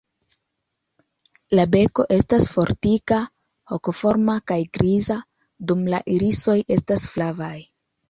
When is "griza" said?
4.81-5.21